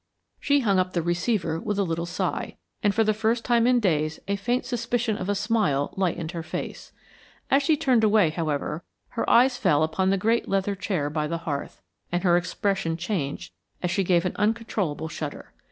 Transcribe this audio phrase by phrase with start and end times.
[0.39, 3.79] She hung up the receiver with a little sigh, and for the first time in
[3.79, 6.91] days a faint suspicion of a smile lightened her face.
[7.51, 11.37] As she turned away, however, her eyes fell upon the great leather chair by the
[11.45, 13.53] hearth, and her expression changed
[13.83, 15.51] as she gave an uncontrollable shudder.